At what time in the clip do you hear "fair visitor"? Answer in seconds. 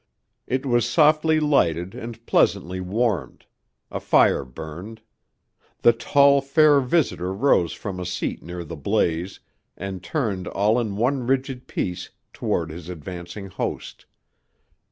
6.41-7.31